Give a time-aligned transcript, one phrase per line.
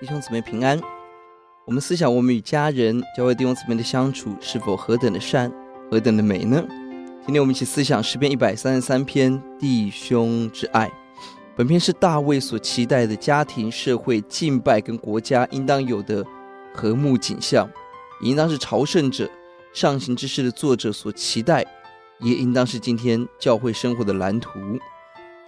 [0.00, 0.80] 弟兄姊妹平安。
[1.64, 5.50] 我们思想我们与家人、教会弟兄姊妹的相处是否何等的善、
[5.88, 6.62] 何等的美呢？
[7.24, 10.90] 今天我们一起思想诗篇一百三十三篇弟兄之爱。
[11.56, 16.24] 本篇是大卫所期待的家庭、社会、敬拜跟国家应当有的
[16.74, 17.70] 和睦景象，
[18.20, 19.30] 也应当是朝圣者
[19.72, 21.64] 上行之事的作者所期待，
[22.18, 24.58] 也应当是今天教会生活的蓝图。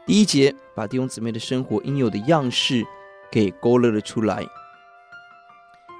[0.06, 2.86] 第一节把弟兄姊妹的生活应有的样式
[3.30, 4.44] 给勾勒了出来。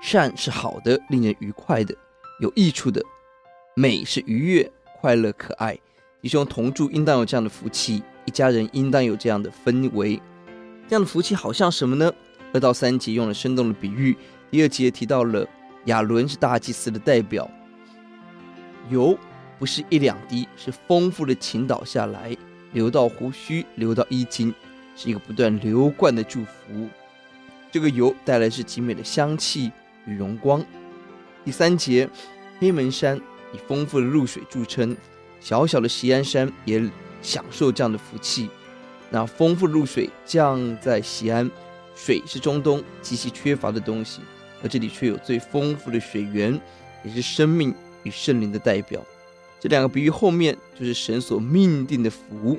[0.02, 1.94] 善是好的，令人愉快的，
[2.40, 3.00] 有益处的；
[3.74, 5.78] 美是愉悦、快乐、可爱。
[6.20, 10.20] 弟兄同住应当有这样的福气，一家人应当有这样的氛围。
[10.88, 12.12] 这样的福气好像什么呢？
[12.52, 14.16] 二到三节用了生动的比喻。
[14.50, 15.46] 第二节提到了
[15.86, 17.50] 亚伦是大祭司的代表，
[18.88, 19.18] 油
[19.58, 22.36] 不是一两滴，是丰富的倾倒下来。
[22.72, 24.54] 流到胡须，流到衣襟，
[24.94, 26.88] 是一个不断流贯的祝福。
[27.70, 29.70] 这个油带来是极美的香气
[30.06, 30.64] 与荣光。
[31.44, 32.08] 第三节，
[32.58, 33.16] 黑门山
[33.52, 34.96] 以丰富的露水著称，
[35.40, 36.82] 小小的锡安山也
[37.22, 38.48] 享受这样的福气。
[39.10, 41.48] 那丰富的露水降在锡安，
[41.94, 44.20] 水是中东极其缺乏的东西，
[44.62, 46.60] 而这里却有最丰富的水源，
[47.04, 49.00] 也是生命与圣灵的代表。
[49.60, 52.58] 这两个比喻后面就是神所命定的福，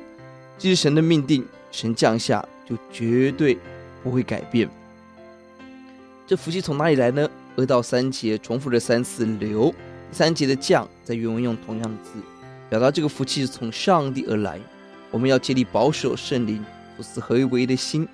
[0.57, 3.57] 既是神的命定，神降下就绝对
[4.01, 4.69] 不会改变。
[6.27, 7.29] 这福气从哪里来呢？
[7.55, 9.73] 二到三节重复了三次“流”，
[10.11, 12.19] 三节的“降”在原文用同样的字，
[12.69, 14.59] 表达这个福气是从上帝而来。
[15.09, 16.61] 我们要竭力保守圣灵，
[16.97, 18.05] 不死合一为一的心，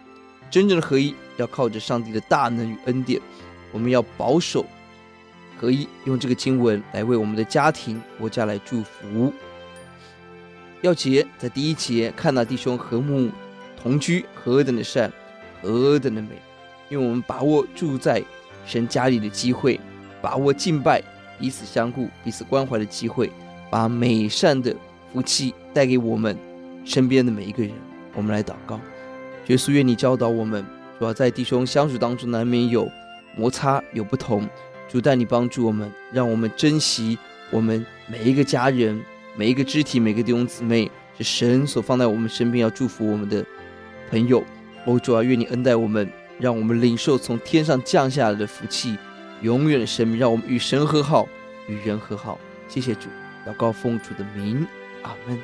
[0.52, 3.19] 真正的合一要靠着上帝的大能与恩典。
[3.72, 4.64] 我们要保守。
[5.59, 9.34] 合一，用这个经文来为我们的家庭、国家来祝福。
[10.84, 13.31] 要结在第一节看到弟兄和睦
[13.81, 15.11] 同居，何等的善，
[15.63, 16.30] 何等的美！
[16.89, 18.21] 因为我们把握住在
[18.66, 19.79] 神家里的机会，
[20.21, 21.01] 把握敬拜、
[21.39, 23.29] 彼此相顾、彼此关怀的机会，
[23.69, 24.75] 把美善的
[25.11, 26.38] 福气带给我们
[26.85, 27.71] 身边的每一个人。
[28.16, 28.79] 我们来祷告，
[29.47, 30.63] 耶稣愿你教导我们，
[30.99, 32.88] 主要在弟兄相处当中难免有
[33.35, 34.47] 摩擦，有不同。
[34.88, 37.17] 主带你帮助我们，让我们珍惜
[37.50, 39.03] 我们每一个家人、
[39.35, 43.44] 每一个肢体、每个弟兄姊妹，是神所放在我们身边要祝福我们的
[44.11, 44.44] 朋友。
[44.85, 46.07] 哦，主啊，愿你恩待我们，
[46.44, 48.98] 让我们领受从天上降下来的福气，
[49.42, 51.26] 永远的生命，让我们与神和好，
[51.70, 52.38] 与人和好。
[52.68, 53.08] 谢谢主，
[53.48, 54.68] 祷告奉主的名，
[55.04, 55.40] 阿门。